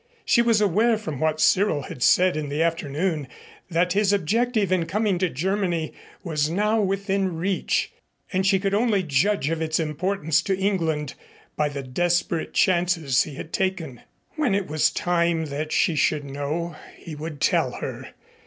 [0.25, 3.27] She was aware from what Cyril had said in the afternoon
[3.69, 5.93] that his objective in coming to Germany
[6.23, 7.91] was now within reach,
[8.33, 11.13] and she could only judge of its importance to England
[11.55, 14.01] by the desperate chances he had taken.
[14.37, 18.15] When it was time that she should know he would tell her.